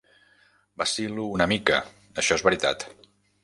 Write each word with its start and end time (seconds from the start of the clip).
Vacil·lo 0.83 1.27
una 1.35 1.49
mica, 1.53 1.79
això 2.23 2.41
és 2.41 2.49
veritat. 2.51 2.91